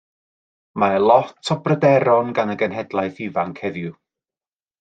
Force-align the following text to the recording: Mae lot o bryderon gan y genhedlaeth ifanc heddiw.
Mae 0.83 0.95
lot 1.03 1.51
o 1.55 1.59
bryderon 1.67 2.33
gan 2.39 2.57
y 2.57 2.57
genhedlaeth 2.65 3.23
ifanc 3.29 3.63
heddiw. 3.67 3.97